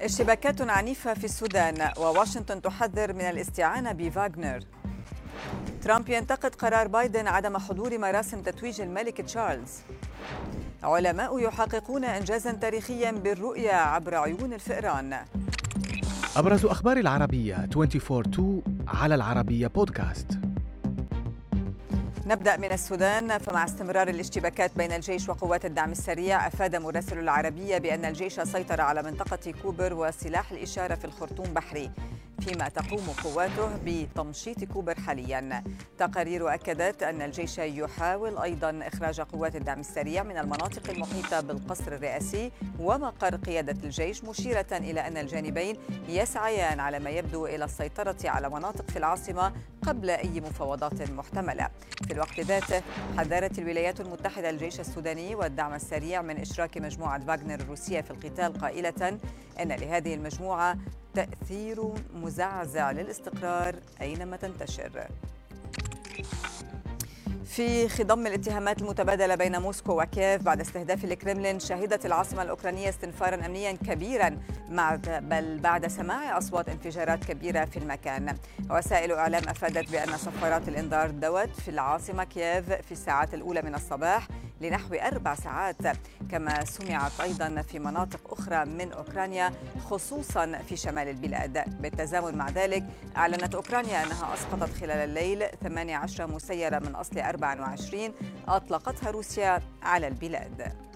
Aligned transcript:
اشتباكات 0.00 0.60
عنيفة 0.70 1.14
في 1.14 1.24
السودان 1.24 1.90
وواشنطن 1.98 2.62
تحذر 2.62 3.12
من 3.12 3.20
الاستعانة 3.20 3.92
بفاغنر. 3.92 4.60
ترامب 5.82 6.08
ينتقد 6.08 6.54
قرار 6.54 6.88
بايدن 6.88 7.26
عدم 7.28 7.58
حضور 7.58 7.98
مراسم 7.98 8.42
تتويج 8.42 8.80
الملك 8.80 9.20
تشارلز. 9.20 9.70
علماء 10.82 11.38
يحققون 11.38 12.04
إنجازا 12.04 12.52
تاريخيا 12.52 13.10
بالرؤية 13.10 13.72
عبر 13.72 14.14
عيون 14.14 14.52
الفئران. 14.52 15.16
أبرز 16.36 16.64
أخبار 16.66 16.96
العربية 16.96 17.68
24 17.76 18.62
على 18.88 19.14
العربية 19.14 19.66
بودكاست. 19.66 20.39
نبدأ 22.26 22.56
من 22.56 22.72
السودان 22.72 23.38
فمع 23.38 23.64
استمرار 23.64 24.08
الاشتباكات 24.08 24.70
بين 24.76 24.92
الجيش 24.92 25.28
وقوات 25.28 25.64
الدعم 25.64 25.92
السريع 25.92 26.46
أفاد 26.46 26.76
مراسل 26.76 27.18
العربية 27.18 27.78
بأن 27.78 28.04
الجيش 28.04 28.40
سيطر 28.40 28.80
على 28.80 29.02
منطقة 29.02 29.52
كوبر 29.62 29.94
وسلاح 29.94 30.52
الإشارة 30.52 30.94
في 30.94 31.04
الخرطوم 31.04 31.46
بحري 31.46 31.90
فيما 32.40 32.68
تقوم 32.68 33.06
قواته 33.24 33.70
بتمشيط 33.86 34.64
كوبر 34.64 34.94
حاليا. 35.00 35.64
تقارير 35.98 36.54
أكدت 36.54 37.02
أن 37.02 37.22
الجيش 37.22 37.58
يحاول 37.58 38.38
أيضا 38.38 38.80
إخراج 38.82 39.20
قوات 39.20 39.56
الدعم 39.56 39.80
السريع 39.80 40.22
من 40.22 40.38
المناطق 40.38 40.90
المحيطة 40.90 41.40
بالقصر 41.40 41.92
الرئاسي 41.92 42.52
ومقر 42.78 43.36
قيادة 43.36 43.76
الجيش 43.84 44.24
مشيرة 44.24 44.66
إلى 44.72 45.06
أن 45.06 45.16
الجانبين 45.16 45.76
يسعيان 46.08 46.80
على 46.80 46.98
ما 46.98 47.10
يبدو 47.10 47.46
إلى 47.46 47.64
السيطرة 47.64 48.16
على 48.24 48.50
مناطق 48.50 48.90
في 48.90 48.96
العاصمة 48.96 49.52
قبل 49.86 50.10
أي 50.10 50.40
مفاوضات 50.40 51.10
محتملة. 51.10 51.68
في 52.06 52.12
الوقت 52.12 52.40
ذاته 52.40 52.82
حذرت 53.18 53.58
الولايات 53.58 54.00
المتحدة 54.00 54.50
الجيش 54.50 54.80
السوداني 54.80 55.34
والدعم 55.34 55.74
السريع 55.74 56.22
من 56.22 56.36
إشراك 56.36 56.78
مجموعة 56.78 57.18
فاغنر 57.18 57.54
الروسية 57.54 58.00
في 58.00 58.10
القتال 58.10 58.58
قائلة 58.58 59.18
أن 59.60 59.68
لهذه 59.68 60.14
المجموعة 60.14 60.78
تأثير 61.14 61.92
مزعزع 62.14 62.90
للاستقرار 62.90 63.74
أينما 64.00 64.36
تنتشر. 64.36 65.08
في 67.60 67.88
خضم 67.88 68.26
الاتهامات 68.26 68.82
المتبادلة 68.82 69.34
بين 69.34 69.60
موسكو 69.60 70.02
وكييف 70.02 70.42
بعد 70.42 70.60
استهداف 70.60 71.04
الكرملين 71.04 71.60
شهدت 71.60 72.06
العاصمة 72.06 72.42
الأوكرانية 72.42 72.88
استنفارا 72.88 73.46
أمنيا 73.46 73.72
كبيرا. 73.72 74.38
مع 74.68 74.98
بل 75.04 75.58
بعد 75.58 75.86
سماع 75.86 76.38
أصوات 76.38 76.68
انفجارات 76.68 77.24
كبيرة 77.24 77.64
في 77.64 77.76
المكان. 77.76 78.36
وسائل 78.70 79.12
إعلام 79.12 79.48
أفادت 79.48 79.92
بأن 79.92 80.16
صفارات 80.16 80.68
الإنذار 80.68 81.10
دوت 81.10 81.60
في 81.60 81.68
العاصمة 81.68 82.24
كييف 82.24 82.72
في 82.72 82.92
الساعات 82.92 83.34
الأولى 83.34 83.62
من 83.62 83.74
الصباح 83.74 84.28
لنحو 84.60 84.94
أربع 84.94 85.34
ساعات. 85.34 85.76
كما 86.30 86.64
سمعت 86.64 87.20
أيضا 87.20 87.62
في 87.62 87.78
مناطق 87.78 88.32
أخرى 88.32 88.64
من 88.64 88.92
أوكرانيا 88.92 89.52
خصوصا 89.90 90.58
في 90.68 90.76
شمال 90.76 91.08
البلاد. 91.08 91.82
بالتزامن 91.82 92.38
مع 92.38 92.50
ذلك 92.50 92.84
أعلنت 93.16 93.54
أوكرانيا 93.54 94.04
أنها 94.04 94.34
أسقطت 94.34 94.74
خلال 94.74 94.90
الليل 94.90 95.46
18 95.62 96.26
مسيرة 96.26 96.78
من 96.78 96.94
أصل 96.94 97.18
24 97.18 98.12
أطلقتها 98.48 99.10
روسيا 99.10 99.62
على 99.82 100.08
البلاد. 100.08 100.89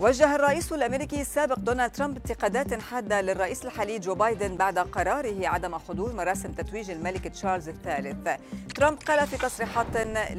وجه 0.00 0.34
الرئيس 0.34 0.72
الأمريكي 0.72 1.20
السابق 1.20 1.58
دونالد 1.58 1.92
ترامب 1.92 2.16
انتقادات 2.16 2.82
حادة 2.82 3.20
للرئيس 3.20 3.64
الحالي 3.64 3.98
جو 3.98 4.14
بايدن 4.14 4.56
بعد 4.56 4.78
قراره 4.78 5.48
عدم 5.48 5.74
حضور 5.74 6.12
مراسم 6.12 6.52
تتويج 6.52 6.90
الملك 6.90 7.28
تشارلز 7.28 7.68
الثالث. 7.68 8.28
ترامب 8.74 8.98
قال 9.06 9.26
في 9.26 9.36
تصريحات 9.36 9.96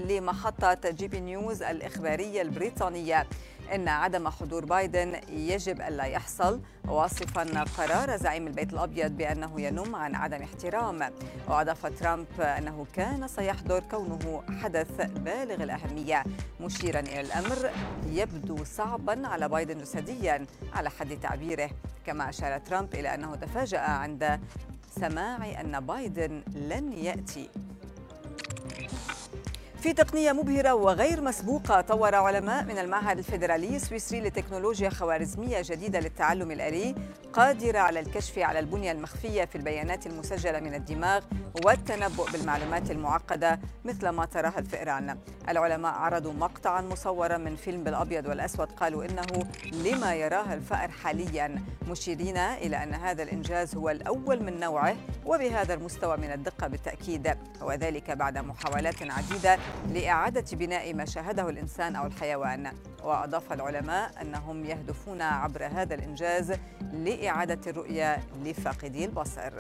لمحطة 0.10 0.90
جي 0.90 1.08
بي 1.08 1.20
نيوز 1.20 1.62
الإخبارية 1.64 2.42
البريطانية 2.42 3.28
إن 3.74 3.88
عدم 3.88 4.30
حضور 4.30 4.66
بايدن 4.66 5.22
يجب 5.30 5.82
ألا 5.82 6.04
يحصل 6.04 6.62
واصفا 6.88 7.64
قرار 7.64 8.18
زعيم 8.18 8.48
البيت 8.48 8.74
الأبيض 8.74 9.12
بأنه 9.12 9.62
ينم 9.62 9.96
عن 9.96 10.16
عدم 10.16 10.42
احترام. 10.42 11.12
وأضاف 11.48 11.86
ترامب 11.86 12.42
أنه 12.42 12.86
كان 12.94 13.28
سيحضر 13.28 13.80
كونه 13.92 14.44
حدث 14.62 15.02
بالغ 15.02 15.64
الأهمية. 15.64 16.24
مشيرا 16.62 17.00
إلى 17.00 17.22
الأمر 17.22 17.72
يبدو 18.08 18.64
صعبا 18.64 19.28
على 19.28 19.50
بايدن 19.50 19.78
جسديا 19.78 20.46
على 20.74 20.90
حد 20.90 21.20
تعبيره. 21.20 21.70
كما 22.06 22.30
أشار 22.30 22.58
ترامب 22.58 22.96
إلى 22.96 23.14
أنه 23.14 23.36
تفاجأ 23.36 23.80
عند 23.80 24.40
سماع 25.00 25.62
أن 25.62 25.80
بايدن 25.80 26.44
لن 26.56 26.94
يأتي. 26.94 27.50
في 29.86 29.94
تقنية 29.94 30.32
مبهرة 30.32 30.74
وغير 30.74 31.22
مسبوقة 31.22 31.82
طور 31.82 32.16
علماء 32.16 32.64
من 32.64 32.78
المعهد 32.78 33.18
الفيدرالي 33.18 33.76
السويسري 33.76 34.22
لتكنولوجيا 34.22 34.90
خوارزمية 34.90 35.62
جديدة 35.62 36.00
للتعلم 36.00 36.52
الآلي 36.52 36.96
قادرة 37.34 37.80
على 37.80 38.00
الكشف 38.00 38.40
على 38.40 38.60
البنية 38.60 38.92
المخفية 38.92 39.46
في 39.46 39.56
البيانات 39.56 40.08
المسجلة 40.08 40.60
من 40.60 40.74
الدماغ 40.74 41.24
والتنبؤ 41.66 42.32
بالمعلومات 42.32 42.92
المعقدة 42.92 43.60
مثل 43.86 44.10
ما 44.10 44.26
تراها 44.26 44.60
الفئران. 44.60 45.18
العلماء 45.50 45.94
عرضوا 45.94 46.34
مقطعا 46.34 46.82
مصورا 46.82 47.38
من 47.38 47.56
فيلم 47.56 47.84
بالأبيض 47.84 48.26
والأسود 48.26 48.72
قالوا 48.72 49.06
إنه 49.06 49.26
لما 49.72 50.16
يراه 50.16 50.54
الفأر 50.54 50.92
حاليا. 50.92 51.64
مشيرين 51.90 52.38
إلى 52.38 52.84
أن 52.84 52.94
هذا 52.94 53.24
الإنجاز 53.24 53.76
هو 53.76 53.90
الأول 53.90 54.44
من 54.44 54.60
نوعه 54.60 54.96
وبهذا 55.26 55.74
المستوى 55.74 56.18
من 56.18 56.32
الدقة 56.32 56.68
بالتأكيد. 56.68 57.38
وذلك 57.62 58.12
بعد 58.12 58.38
محاولات 58.38 59.02
عديدة 59.02 59.58
لإعادة 59.94 60.58
بناء 60.58 60.94
ما 60.94 61.06
شاهده 61.06 61.50
الإنسان 61.50 61.96
أو 61.96 62.06
الحيوان. 62.06 62.72
وأضاف 63.04 63.54
العلماء 63.54 64.22
أنهم 64.22 64.66
يهدفون 64.66 65.22
عبر 65.22 65.66
هذا 65.66 65.96
الإنجاز 65.96 66.54
لإعادة 66.94 67.72
الرؤية 67.72 68.20
لفاقدي 68.44 69.06
البصر. 69.06 69.54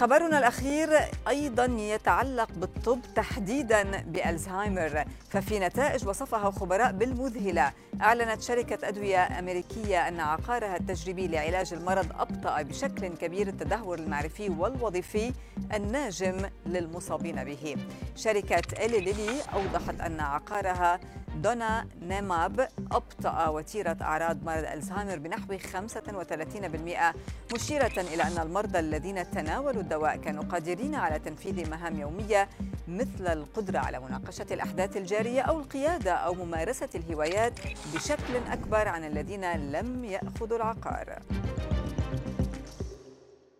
خبرنا 0.00 0.38
الأخير 0.38 0.88
أيضا 1.28 1.64
يتعلق 1.64 2.50
بالطب 2.52 3.00
تحديدا 3.16 4.00
بألزهايمر 4.00 5.04
ففي 5.30 5.58
نتائج 5.58 6.08
وصفها 6.08 6.50
خبراء 6.50 6.92
بالمذهلة. 6.92 7.72
أعلنت 8.00 8.42
شركة 8.42 8.88
أدوية 8.88 9.38
أمريكية 9.38 10.08
أن 10.08 10.20
عقارها 10.20 10.76
التجريبي 10.76 11.28
لعلاج 11.28 11.72
المرض 11.72 12.06
أبطأ 12.18 12.62
بشكل 12.62 13.08
كبير 13.08 13.48
التدهور 13.48 13.98
المعرفي 13.98 14.48
والوظيفي 14.48 15.32
الناجم 15.74 16.50
للمصابين 16.66 17.44
به. 17.44 17.76
شركة 18.16 18.84
إلي 18.84 19.00
ليلي 19.00 19.42
أوضحت 19.54 20.00
أن 20.00 20.20
عقارها 20.20 21.00
دونا 21.36 21.86
نيماب 22.02 22.68
أبطأ 22.92 23.48
وتيرة 23.48 23.96
أعراض 24.02 24.44
مرض 24.44 24.64
ألزهايمر 24.64 25.18
بنحو 25.18 25.58
35% 25.58 27.14
مشيرة 27.54 28.00
إلى 28.00 28.22
أن 28.22 28.38
المرضى 28.38 28.78
الذين 28.78 29.30
تناولوا 29.30 29.82
الدواء 29.90 30.16
كانوا 30.16 30.44
قادرين 30.44 30.94
على 30.94 31.18
تنفيذ 31.18 31.70
مهام 31.70 32.00
يومية 32.00 32.48
مثل 32.88 33.26
القدرة 33.26 33.78
على 33.78 34.00
مناقشة 34.00 34.46
الأحداث 34.50 34.96
الجارية 34.96 35.40
أو 35.40 35.58
القيادة 35.58 36.12
أو 36.12 36.34
ممارسة 36.34 36.88
الهوايات 36.94 37.52
بشكل 37.94 38.36
أكبر 38.52 38.88
عن 38.88 39.04
الذين 39.04 39.72
لم 39.72 40.04
يأخذوا 40.04 40.56
العقار. 40.56 41.18